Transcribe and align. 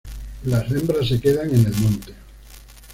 Las 0.45 0.71
hembras 0.71 1.07
se 1.09 1.19
quedan 1.21 1.51
en 1.51 1.63
el 1.63 1.73
monte. 1.75 2.13